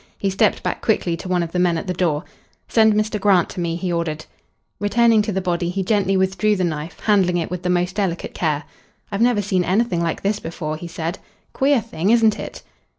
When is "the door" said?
1.85-2.23